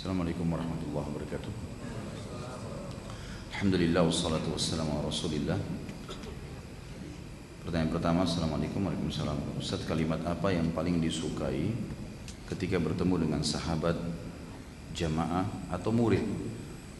[0.00, 1.52] Assalamualaikum warahmatullahi wabarakatuh.
[3.52, 5.60] Alhamdulillah wassalatu wassalamu ala Rasulillah.
[7.60, 9.60] Pertanyaan pertama, Assalamualaikum warahmatullahi wabarakatuh.
[9.60, 11.76] Ustaz, kalimat apa yang paling disukai
[12.48, 14.00] ketika bertemu dengan sahabat,
[14.96, 16.24] jamaah atau murid?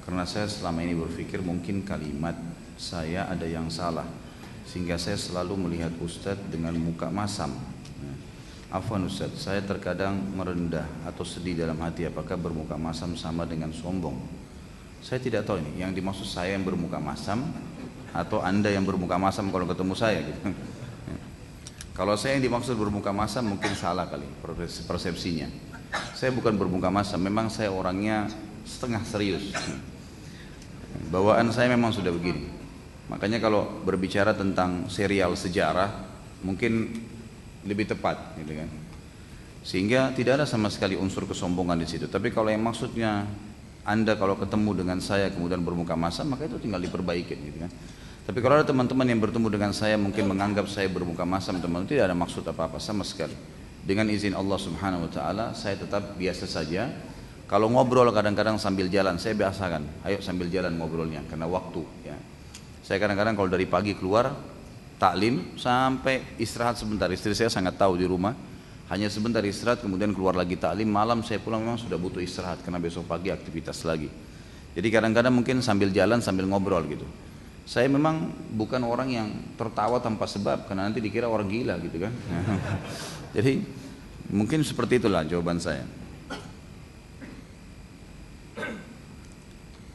[0.05, 2.37] Karena saya selama ini berpikir mungkin kalimat
[2.77, 4.05] saya ada yang salah
[4.69, 7.80] sehingga saya selalu melihat Ustadz dengan muka masam.
[8.71, 14.14] Afwan Ustaz, saya terkadang merendah atau sedih dalam hati apakah bermuka masam sama dengan sombong.
[15.03, 17.50] Saya tidak tahu ini, yang dimaksud saya yang bermuka masam
[18.14, 20.54] atau Anda yang bermuka masam kalau ketemu saya gitu.
[21.98, 24.25] Kalau saya yang dimaksud bermuka masam mungkin salah kali
[24.89, 25.50] persepsinya.
[26.17, 28.31] Saya bukan bermuka masam, memang saya orangnya
[28.64, 29.53] setengah serius.
[31.12, 32.48] Bawaan saya memang sudah begini.
[33.11, 35.92] Makanya kalau berbicara tentang serial sejarah,
[36.41, 37.05] mungkin
[37.64, 38.69] lebih tepat gitu kan.
[39.61, 42.09] Sehingga tidak ada sama sekali unsur kesombongan di situ.
[42.09, 43.28] Tapi kalau yang maksudnya
[43.84, 47.73] anda kalau ketemu dengan saya kemudian bermuka masa maka itu tinggal diperbaiki gitu kan.
[48.25, 52.12] Tapi kalau ada teman-teman yang bertemu dengan saya mungkin menganggap saya bermuka masam teman tidak
[52.12, 53.34] ada maksud apa-apa sama sekali.
[53.81, 56.89] Dengan izin Allah Subhanahu wa taala saya tetap biasa saja.
[57.51, 62.17] Kalau ngobrol kadang-kadang sambil jalan saya biasakan ayo sambil jalan ngobrolnya karena waktu ya.
[62.87, 64.31] Saya kadang-kadang kalau dari pagi keluar
[65.01, 67.09] taklim sampai istirahat sebentar.
[67.09, 68.37] Istri saya sangat tahu di rumah.
[68.93, 70.93] Hanya sebentar istirahat kemudian keluar lagi taklim.
[70.93, 74.12] Malam saya pulang memang sudah butuh istirahat karena besok pagi aktivitas lagi.
[74.77, 77.09] Jadi kadang-kadang mungkin sambil jalan sambil ngobrol gitu.
[77.65, 82.12] Saya memang bukan orang yang tertawa tanpa sebab karena nanti dikira orang gila gitu kan.
[83.37, 83.62] Jadi
[84.31, 85.87] mungkin seperti itulah jawaban saya.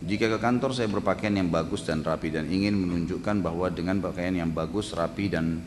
[0.06, 4.38] Jika ke kantor saya berpakaian yang bagus dan rapi dan ingin menunjukkan bahwa dengan pakaian
[4.38, 5.66] yang bagus, rapi dan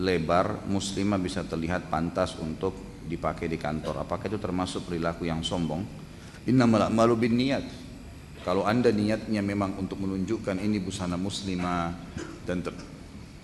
[0.00, 2.72] lebar, muslimah bisa terlihat pantas untuk
[3.04, 4.08] dipakai di kantor.
[4.08, 5.84] Apakah itu termasuk perilaku yang sombong?
[6.48, 7.60] Innamal malu bin niat.
[8.40, 11.92] Kalau anda niatnya memang untuk menunjukkan ini busana muslimah
[12.48, 12.64] dan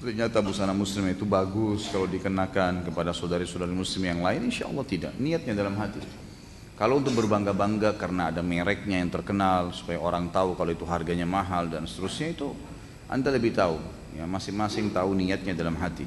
[0.00, 5.12] ternyata busana muslimah itu bagus kalau dikenakan kepada saudari-saudari muslim yang lain, insya Allah tidak.
[5.20, 6.27] Niatnya dalam hati.
[6.78, 11.66] Kalau untuk berbangga-bangga karena ada mereknya yang terkenal supaya orang tahu kalau itu harganya mahal
[11.66, 12.54] dan seterusnya itu
[13.10, 13.82] Anda lebih tahu.
[14.14, 16.06] Ya, masing-masing tahu niatnya dalam hati.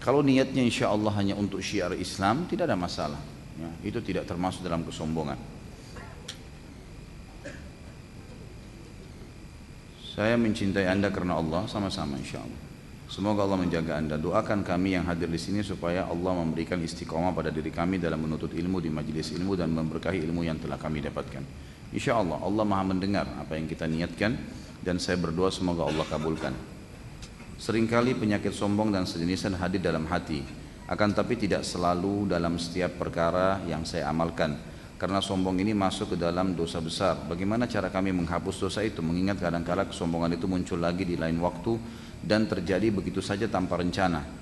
[0.00, 3.20] Kalau niatnya insya Allah hanya untuk syiar Islam tidak ada masalah.
[3.60, 5.36] Ya, itu tidak termasuk dalam kesombongan.
[10.16, 12.69] Saya mencintai Anda karena Allah sama-sama insya Allah.
[13.10, 14.14] Semoga Allah menjaga anda.
[14.14, 18.54] Doakan kami yang hadir di sini supaya Allah memberikan istiqomah pada diri kami dalam menuntut
[18.54, 21.42] ilmu di majelis ilmu dan memberkahi ilmu yang telah kami dapatkan.
[21.90, 24.38] Insya Allah Allah maha mendengar apa yang kita niatkan
[24.78, 26.54] dan saya berdoa semoga Allah kabulkan.
[27.58, 30.46] Seringkali penyakit sombong dan sejenisnya hadir dalam hati,
[30.86, 34.54] akan tapi tidak selalu dalam setiap perkara yang saya amalkan.
[35.02, 37.26] Karena sombong ini masuk ke dalam dosa besar.
[37.26, 39.02] Bagaimana cara kami menghapus dosa itu?
[39.02, 41.74] Mengingat kadang-kala kesombongan itu muncul lagi di lain waktu
[42.20, 44.40] dan terjadi begitu saja tanpa rencana.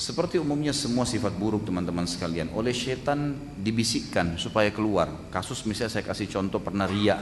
[0.00, 5.28] Seperti umumnya semua sifat buruk teman-teman sekalian oleh setan dibisikkan supaya keluar.
[5.28, 7.20] Kasus misalnya saya kasih contoh pernah ria.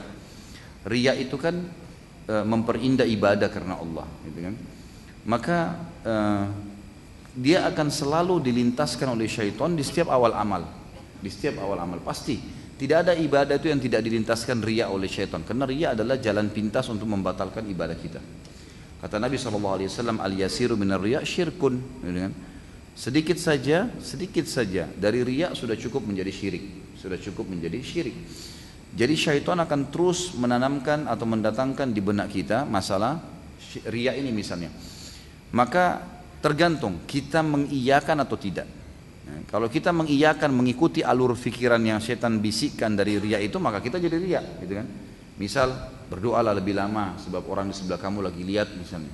[0.87, 1.59] Ria itu kan
[2.23, 4.55] e, memperindah ibadah karena Allah, gitu kan.
[5.27, 5.57] Maka
[6.05, 6.15] e,
[7.35, 10.63] dia akan selalu dilintaskan oleh syaitan di setiap awal amal.
[11.19, 12.39] Di setiap awal amal pasti
[12.79, 16.87] tidak ada ibadah itu yang tidak dilintaskan ria oleh syaitan karena ria adalah jalan pintas
[16.87, 18.23] untuk membatalkan ibadah kita.
[18.99, 21.79] Kata Nabi SAW, al-yasiru minar riya syirkun.
[22.03, 22.33] Gitu kan?
[22.99, 26.95] Sedikit saja, sedikit saja dari riya sudah cukup menjadi syirik.
[26.99, 28.15] Sudah cukup menjadi syirik.
[28.91, 33.23] Jadi syaitan akan terus menanamkan atau mendatangkan di benak kita masalah
[33.87, 34.73] riya ini misalnya.
[35.55, 36.03] Maka
[36.43, 38.67] tergantung kita mengiyakan atau tidak.
[39.29, 43.95] Nah, kalau kita mengiyakan mengikuti alur pikiran yang syaitan bisikkan dari riya itu maka kita
[44.01, 44.87] jadi riya, gitu kan?
[45.39, 45.69] Misal
[46.09, 49.13] berdoalah lebih lama sebab orang di sebelah kamu lagi lihat misalnya.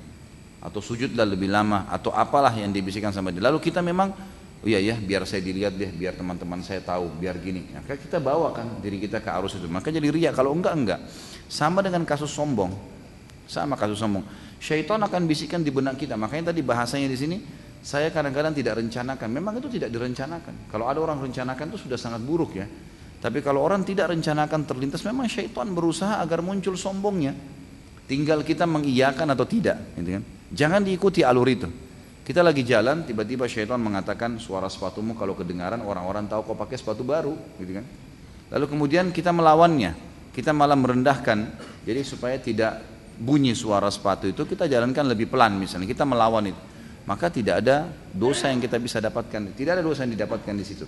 [0.63, 3.43] Atau sujudlah lebih lama atau apalah yang dibisikkan sama dia.
[3.43, 4.15] Lalu kita memang
[4.63, 7.69] oh iya ya biar saya dilihat deh biar teman-teman saya tahu biar gini.
[7.75, 9.67] Maka kita bawakan diri kita ke arus itu.
[9.69, 10.99] Maka jadi ria kalau enggak enggak.
[11.51, 12.73] Sama dengan kasus sombong.
[13.45, 14.25] Sama kasus sombong.
[14.57, 16.17] Syaitan akan bisikkan di benak kita.
[16.17, 17.37] Makanya tadi bahasanya di sini
[17.85, 19.29] saya kadang-kadang tidak rencanakan.
[19.29, 20.73] Memang itu tidak direncanakan.
[20.73, 22.65] Kalau ada orang rencanakan itu sudah sangat buruk ya
[23.25, 27.33] tapi kalau orang tidak rencanakan terlintas, memang syaitan berusaha agar muncul sombongnya.
[28.05, 29.81] Tinggal kita mengiyakan atau tidak.
[29.97, 30.23] Gitu kan?
[30.53, 31.65] Jangan diikuti alur itu.
[32.21, 37.01] Kita lagi jalan, tiba-tiba syaitan mengatakan suara sepatumu kalau kedengaran orang-orang tahu kau pakai sepatu
[37.01, 37.85] baru, gitu kan?
[38.53, 39.97] Lalu kemudian kita melawannya,
[40.29, 41.49] kita malah merendahkan.
[41.81, 42.85] Jadi supaya tidak
[43.17, 46.61] bunyi suara sepatu itu kita jalankan lebih pelan misalnya, kita melawan itu.
[47.09, 50.85] Maka tidak ada dosa yang kita bisa dapatkan, tidak ada dosa yang didapatkan di situ.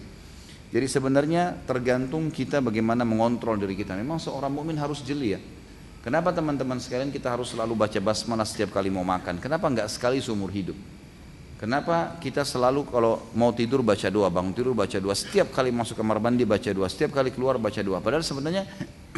[0.67, 3.95] Jadi sebenarnya tergantung kita bagaimana mengontrol diri kita.
[3.95, 5.39] Memang seorang mukmin harus jeli ya.
[6.03, 9.39] Kenapa teman-teman sekalian kita harus selalu baca basmalah setiap kali mau makan?
[9.39, 10.75] Kenapa enggak sekali seumur hidup?
[11.57, 15.97] Kenapa kita selalu kalau mau tidur baca doa, bangun tidur baca doa, setiap kali masuk
[15.97, 17.97] kamar mandi baca doa, setiap kali keluar baca doa.
[17.97, 18.69] Padahal sebenarnya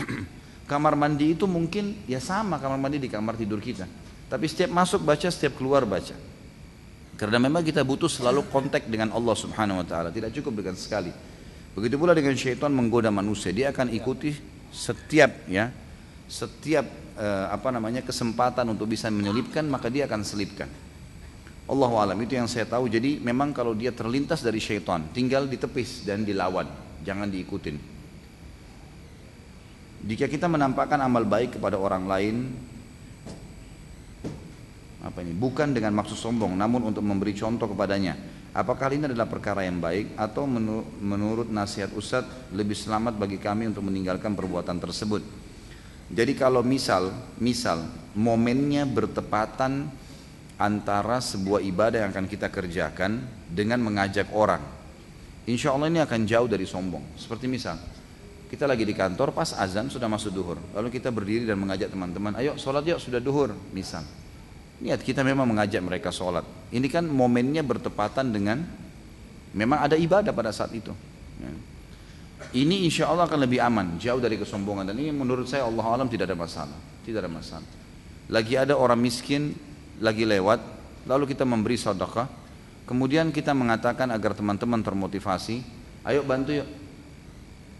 [0.72, 3.84] kamar mandi itu mungkin ya sama kamar mandi di kamar tidur kita.
[4.32, 6.16] Tapi setiap masuk baca, setiap keluar baca.
[7.20, 11.12] Karena memang kita butuh selalu kontak dengan Allah Subhanahu wa taala, tidak cukup dengan sekali.
[11.78, 14.34] Begitu pula dengan syaitan menggoda manusia, dia akan ikuti
[14.74, 15.70] setiap ya,
[16.26, 16.86] setiap
[17.18, 20.70] eh, apa namanya kesempatan untuk bisa menyelipkan, maka dia akan selipkan.
[21.70, 22.90] Allah alam itu yang saya tahu.
[22.90, 26.66] Jadi memang kalau dia terlintas dari syaitan, tinggal ditepis dan dilawan,
[27.06, 27.78] jangan diikutin.
[30.10, 32.36] Jika kita menampakkan amal baik kepada orang lain,
[35.00, 38.20] apa ini bukan dengan maksud sombong namun untuk memberi contoh kepadanya
[38.56, 40.46] apakah ini adalah perkara yang baik atau
[41.02, 45.22] menurut nasihat Ustadz lebih selamat bagi kami untuk meninggalkan perbuatan tersebut?
[46.10, 47.86] Jadi kalau misal misal
[48.18, 49.90] momennya bertepatan
[50.58, 54.62] antara sebuah ibadah yang akan kita kerjakan dengan mengajak orang
[55.50, 57.18] insya Allah ini akan jauh dari sombong.
[57.18, 57.78] Seperti misal
[58.50, 62.34] kita lagi di kantor pas azan sudah masuk duhur lalu kita berdiri dan mengajak teman-teman
[62.42, 64.02] ayo sholat yuk sudah duhur misal
[64.80, 66.48] Niat kita memang mengajak mereka sholat.
[66.72, 68.64] Ini kan momennya bertepatan dengan
[69.52, 70.96] memang ada ibadah pada saat itu.
[71.40, 71.52] Ya.
[72.56, 74.88] Ini insya Allah akan lebih aman, jauh dari kesombongan.
[74.88, 76.80] Dan ini menurut saya Allah alam tidak ada masalah.
[77.04, 77.68] Tidak ada masalah.
[78.32, 79.52] Lagi ada orang miskin,
[80.00, 80.64] lagi lewat,
[81.04, 82.32] lalu kita memberi sedekah.
[82.88, 85.62] Kemudian kita mengatakan agar teman-teman termotivasi,
[86.08, 86.70] ayo bantu yuk.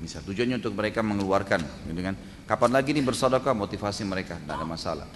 [0.04, 1.60] Bisa tujuannya untuk mereka mengeluarkan,
[1.90, 2.16] gitu kan?
[2.46, 5.08] Kapan lagi nih bersedekah motivasi mereka, tidak ada masalah.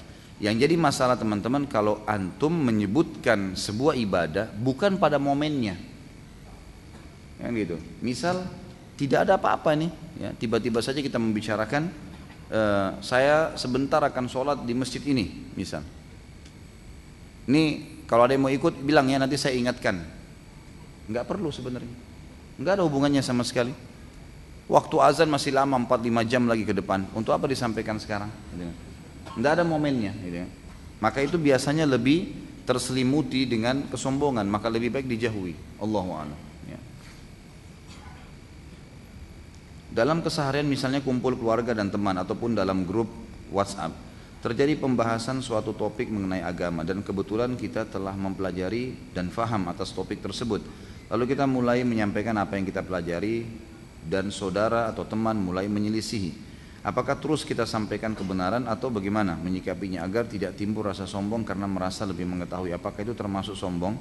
[0.43, 5.79] Yang jadi masalah teman-teman kalau antum menyebutkan sebuah ibadah bukan pada momennya.
[7.39, 7.79] Kan gitu.
[8.03, 8.43] Misal
[8.99, 9.87] tidak ada apa-apa nih,
[10.19, 11.87] ya, tiba-tiba saja kita membicarakan
[12.51, 15.79] uh, saya sebentar akan sholat di masjid ini, misal.
[17.47, 17.63] Ini
[18.03, 20.03] kalau ada yang mau ikut bilang ya nanti saya ingatkan.
[21.07, 21.95] Enggak perlu sebenarnya.
[22.59, 23.71] Enggak ada hubungannya sama sekali.
[24.67, 27.07] Waktu azan masih lama 4-5 jam lagi ke depan.
[27.15, 28.27] Untuk apa disampaikan sekarang?
[29.31, 30.11] Tidak ada momennya.
[30.19, 30.47] Gitu ya.
[30.99, 32.31] Maka itu biasanya lebih
[32.67, 34.47] terselimuti dengan kesombongan.
[34.47, 35.55] Maka lebih baik dijauhi.
[35.79, 36.31] Allah
[36.63, 36.79] Ya.
[39.91, 43.11] Dalam keseharian misalnya kumpul keluarga dan teman ataupun dalam grup
[43.51, 49.95] WhatsApp terjadi pembahasan suatu topik mengenai agama dan kebetulan kita telah mempelajari dan faham atas
[49.95, 50.59] topik tersebut.
[51.07, 53.47] Lalu kita mulai menyampaikan apa yang kita pelajari
[54.03, 56.52] dan saudara atau teman mulai menyelisihi.
[56.83, 62.03] Apakah terus kita sampaikan kebenaran atau bagaimana menyikapinya agar tidak timbul rasa sombong karena merasa
[62.03, 63.95] lebih mengetahui apakah itu termasuk sombong?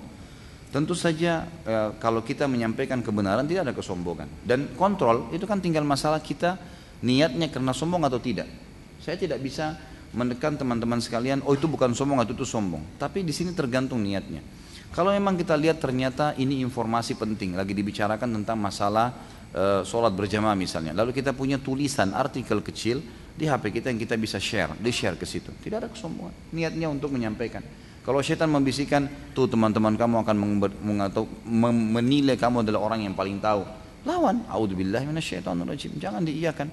[0.75, 5.87] Tentu saja e, kalau kita menyampaikan kebenaran tidak ada kesombongan dan kontrol itu kan tinggal
[5.87, 6.59] masalah kita
[7.07, 8.51] niatnya karena sombong atau tidak.
[8.99, 9.79] Saya tidak bisa
[10.11, 12.83] menekan teman-teman sekalian, oh itu bukan sombong atau itu sombong.
[12.99, 14.45] Tapi di sini tergantung niatnya.
[14.93, 19.17] Kalau memang kita lihat ternyata ini informasi penting, lagi dibicarakan tentang masalah
[19.57, 20.93] uh, sholat berjamaah misalnya.
[20.97, 23.01] Lalu kita punya tulisan artikel kecil
[23.33, 25.49] di HP kita yang kita bisa share, di share ke situ.
[25.53, 26.35] Tidak ada kesombongan.
[26.53, 27.65] Niatnya untuk menyampaikan.
[28.03, 30.37] Kalau syaitan membisikkan, tuh teman-teman kamu akan
[30.83, 33.63] mengatau, menilai kamu adalah orang yang paling tahu.
[34.03, 35.95] Lawan, audzubillah rajim.
[36.03, 36.67] Jangan diiyakan.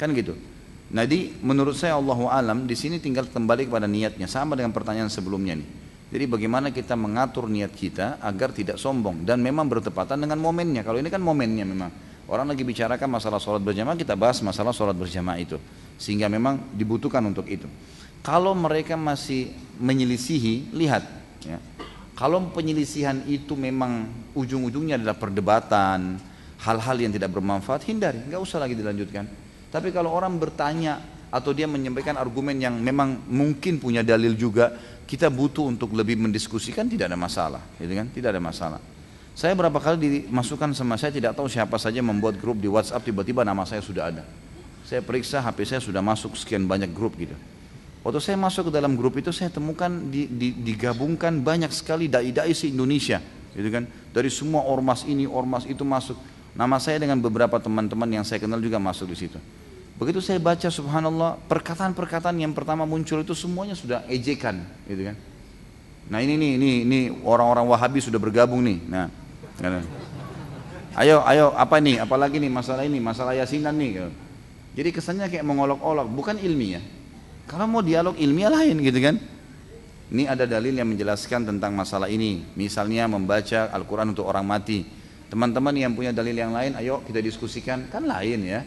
[0.00, 0.32] Kan gitu.
[0.88, 5.60] Jadi menurut saya Allah alam di sini tinggal kembali kepada niatnya sama dengan pertanyaan sebelumnya
[5.60, 5.68] nih.
[6.14, 10.86] Jadi bagaimana kita mengatur niat kita agar tidak sombong dan memang bertepatan dengan momennya.
[10.86, 11.90] Kalau ini kan momennya memang.
[12.30, 15.58] Orang lagi bicarakan masalah sholat berjamaah, kita bahas masalah sholat berjamaah itu.
[15.98, 17.66] Sehingga memang dibutuhkan untuk itu.
[18.22, 19.50] Kalau mereka masih
[19.82, 21.02] menyelisihi, lihat.
[21.42, 21.58] Ya.
[22.14, 24.06] Kalau penyelisihan itu memang
[24.38, 26.22] ujung-ujungnya adalah perdebatan,
[26.62, 28.22] hal-hal yang tidak bermanfaat, hindari.
[28.22, 29.26] Nggak usah lagi dilanjutkan.
[29.68, 31.02] Tapi kalau orang bertanya
[31.34, 34.70] atau dia menyampaikan argumen yang memang mungkin punya dalil juga,
[35.02, 38.06] kita butuh untuk lebih mendiskusikan tidak ada masalah, gitu kan?
[38.06, 38.78] Tidak ada masalah.
[39.34, 43.42] Saya berapa kali dimasukkan sama saya tidak tahu siapa saja membuat grup di WhatsApp tiba-tiba
[43.42, 44.22] nama saya sudah ada.
[44.86, 47.34] Saya periksa HP saya sudah masuk sekian banyak grup gitu.
[48.06, 52.54] Waktu saya masuk ke dalam grup itu saya temukan di, di, digabungkan banyak sekali dai-dai
[52.54, 53.18] se Indonesia,
[53.58, 53.90] gitu kan?
[54.14, 56.14] Dari semua ormas ini, ormas itu masuk.
[56.54, 59.42] Nama saya dengan beberapa teman-teman yang saya kenal juga masuk di situ.
[59.94, 65.16] Begitu saya baca subhanallah, perkataan-perkataan yang pertama muncul itu semuanya sudah ejekan, gitu kan.
[66.10, 68.78] Nah ini nih, ini, ini orang-orang Wahabi sudah bergabung nih.
[68.90, 69.06] Nah,
[70.98, 73.90] ayo, ayo, apa nih, apalagi nih masalah ini, masalah yasinan nih.
[74.02, 74.10] Gitu.
[74.82, 76.82] Jadi kesannya kayak mengolok-olok, bukan ilmiah.
[77.46, 79.16] Kalau mau dialog ilmiah lain, gitu kan.
[80.10, 82.44] Ini ada dalil yang menjelaskan tentang masalah ini.
[82.58, 84.84] Misalnya membaca Al-Quran untuk orang mati.
[85.30, 87.88] Teman-teman yang punya dalil yang lain, ayo kita diskusikan.
[87.88, 88.60] Kan lain ya,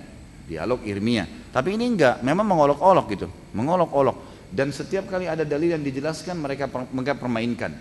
[0.47, 1.27] dialog ilmiah.
[1.51, 4.47] Tapi ini enggak, memang mengolok-olok gitu, mengolok-olok.
[4.47, 7.75] Dan setiap kali ada dalil yang dijelaskan, mereka mereka permainkan.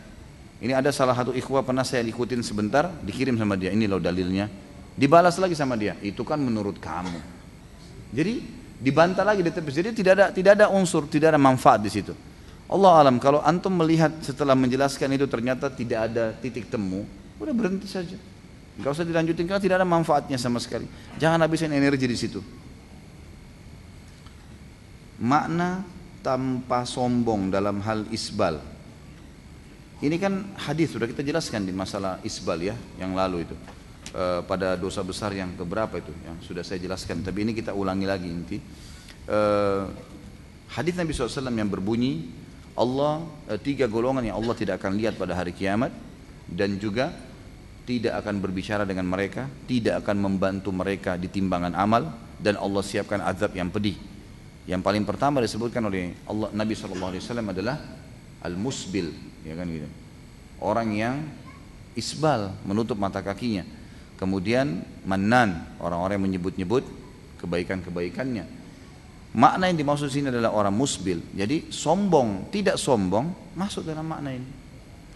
[0.59, 4.51] Ini ada salah satu ikhwah pernah saya ikutin sebentar, dikirim sama dia, ini loh dalilnya.
[4.97, 7.21] Dibalas lagi sama dia, itu kan menurut kamu.
[8.11, 8.35] Jadi
[8.81, 9.71] dibantah lagi di tepi.
[9.71, 12.17] Jadi tidak ada tidak ada unsur, tidak ada manfaat di situ.
[12.67, 17.07] Allah alam kalau antum melihat setelah menjelaskan itu ternyata tidak ada titik temu,
[17.39, 18.19] udah berhenti saja.
[18.77, 20.85] Gak usah dilanjutin karena tidak ada manfaatnya sama sekali.
[21.17, 22.45] Jangan habisin energi di situ.
[25.17, 25.85] Makna
[26.21, 28.59] tanpa sombong dalam hal isbal.
[29.97, 33.57] Ini kan hadis sudah kita jelaskan di masalah isbal ya yang lalu itu.
[34.13, 37.25] E, pada dosa besar yang keberapa itu yang sudah saya jelaskan.
[37.25, 38.59] Tapi ini kita ulangi lagi inti.
[39.25, 39.41] E,
[40.69, 42.29] hadis Nabi SAW yang berbunyi
[42.77, 45.95] Allah e, tiga golongan yang Allah tidak akan lihat pada hari kiamat
[46.45, 47.15] dan juga
[47.87, 53.23] tidak akan berbicara dengan mereka, tidak akan membantu mereka di timbangan amal dan Allah siapkan
[53.23, 54.16] azab yang pedih.
[54.67, 57.79] Yang paling pertama disebutkan oleh Allah Nabi SAW adalah
[58.43, 59.15] al-musbil,
[59.47, 59.87] ya kan gitu.
[60.59, 61.23] Orang yang
[61.95, 63.63] isbal menutup mata kakinya.
[64.19, 66.83] Kemudian manan, orang-orang yang menyebut-nyebut
[67.39, 68.45] kebaikan-kebaikannya.
[69.37, 71.21] Makna yang dimaksud sini adalah orang musbil.
[71.37, 74.49] Jadi sombong, tidak sombong masuk dalam makna ini.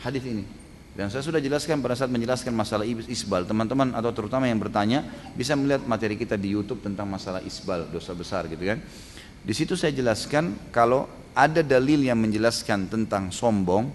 [0.04, 0.44] Hadis ini.
[0.92, 3.48] Dan saya sudah jelaskan pada saat menjelaskan masalah isbal.
[3.48, 8.12] Teman-teman atau terutama yang bertanya bisa melihat materi kita di YouTube tentang masalah isbal, dosa
[8.12, 8.84] besar gitu kan.
[9.40, 13.88] Di situ saya jelaskan kalau ada dalil yang menjelaskan tentang sombong,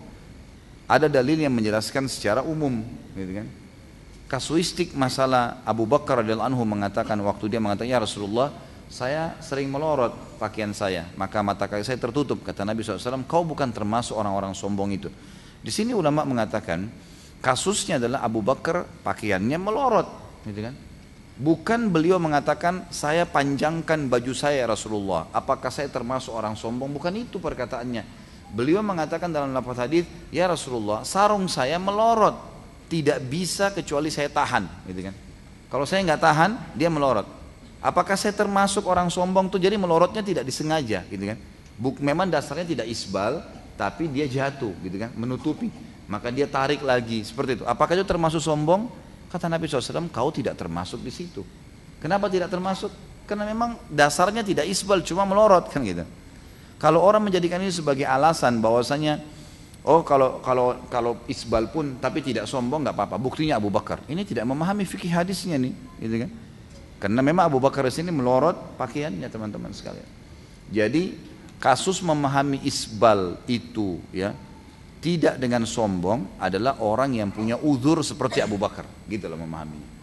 [0.89, 2.81] ada dalil yang menjelaskan secara umum
[3.13, 3.47] gitu kan.
[4.25, 8.49] Kasuistik masalah Abu Bakar radhiyallahu anhu mengatakan waktu dia mengatakan ya Rasulullah
[8.89, 13.69] saya sering melorot pakaian saya maka mata kaki saya tertutup kata Nabi SAW kau bukan
[13.73, 15.09] termasuk orang-orang sombong itu
[15.65, 16.85] di sini ulama mengatakan
[17.41, 20.07] kasusnya adalah Abu Bakar pakaiannya melorot,
[20.45, 20.73] gitu kan?
[21.35, 25.27] Bukan beliau mengatakan saya panjangkan baju saya Rasulullah.
[25.35, 26.95] Apakah saya termasuk orang sombong?
[26.95, 28.07] Bukan itu perkataannya.
[28.55, 32.39] Beliau mengatakan dalam lafaz hadis, ya Rasulullah, sarung saya melorot,
[32.87, 35.15] tidak bisa kecuali saya tahan, gitu kan?
[35.67, 37.27] Kalau saya nggak tahan, dia melorot.
[37.83, 39.59] Apakah saya termasuk orang sombong tuh?
[39.59, 41.37] Jadi melorotnya tidak disengaja, gitu kan?
[41.75, 43.43] Buk, memang dasarnya tidak isbal,
[43.75, 45.67] tapi dia jatuh gitu kan menutupi
[46.07, 48.87] maka dia tarik lagi seperti itu apakah itu termasuk sombong
[49.35, 51.43] kata Nabi SAW kau tidak termasuk di situ.
[51.99, 52.87] Kenapa tidak termasuk?
[53.27, 56.07] Karena memang dasarnya tidak isbal cuma melorot kan gitu.
[56.79, 59.19] Kalau orang menjadikan ini sebagai alasan bahwasanya
[59.83, 63.15] oh kalau kalau kalau isbal pun tapi tidak sombong nggak apa-apa.
[63.19, 63.99] Buktinya Abu Bakar.
[64.07, 66.31] Ini tidak memahami fikih hadisnya nih gitu kan?
[67.01, 70.07] Karena memang Abu Bakar di sini melorot pakaiannya teman-teman sekalian.
[70.71, 71.17] Jadi
[71.59, 74.37] kasus memahami isbal itu ya
[74.99, 78.85] tidak dengan sombong adalah orang yang punya uzur seperti Abu Bakar.
[79.05, 79.94] Gitu loh memahaminya